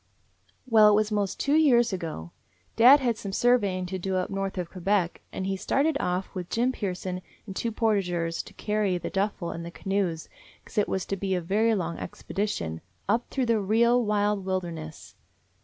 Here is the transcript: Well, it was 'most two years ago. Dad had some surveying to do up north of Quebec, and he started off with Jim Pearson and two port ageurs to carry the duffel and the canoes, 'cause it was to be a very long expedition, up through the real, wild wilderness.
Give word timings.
Well, 0.67 0.89
it 0.89 0.95
was 0.95 1.11
'most 1.11 1.39
two 1.39 1.53
years 1.53 1.93
ago. 1.93 2.31
Dad 2.75 2.99
had 3.01 3.17
some 3.17 3.31
surveying 3.31 3.85
to 3.85 3.99
do 3.99 4.15
up 4.15 4.31
north 4.31 4.57
of 4.57 4.71
Quebec, 4.71 5.21
and 5.31 5.45
he 5.45 5.55
started 5.55 5.95
off 5.99 6.33
with 6.33 6.49
Jim 6.49 6.71
Pearson 6.71 7.21
and 7.45 7.55
two 7.55 7.71
port 7.71 7.99
ageurs 7.99 8.41
to 8.45 8.53
carry 8.55 8.97
the 8.97 9.11
duffel 9.11 9.51
and 9.51 9.63
the 9.63 9.69
canoes, 9.69 10.27
'cause 10.65 10.79
it 10.79 10.89
was 10.89 11.05
to 11.05 11.15
be 11.15 11.35
a 11.35 11.39
very 11.39 11.75
long 11.75 11.99
expedition, 11.99 12.81
up 13.07 13.29
through 13.29 13.45
the 13.45 13.59
real, 13.59 14.03
wild 14.03 14.43
wilderness. 14.43 15.13